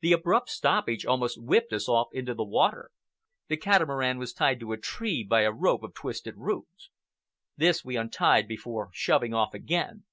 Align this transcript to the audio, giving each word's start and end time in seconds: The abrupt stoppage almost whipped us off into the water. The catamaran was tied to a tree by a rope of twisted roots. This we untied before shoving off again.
The 0.00 0.10
abrupt 0.10 0.50
stoppage 0.50 1.06
almost 1.06 1.40
whipped 1.40 1.72
us 1.72 1.88
off 1.88 2.08
into 2.12 2.34
the 2.34 2.42
water. 2.42 2.90
The 3.46 3.56
catamaran 3.56 4.18
was 4.18 4.32
tied 4.32 4.58
to 4.58 4.72
a 4.72 4.76
tree 4.76 5.22
by 5.22 5.42
a 5.42 5.52
rope 5.52 5.84
of 5.84 5.94
twisted 5.94 6.34
roots. 6.36 6.90
This 7.56 7.84
we 7.84 7.94
untied 7.96 8.48
before 8.48 8.90
shoving 8.92 9.32
off 9.32 9.54
again. 9.54 10.06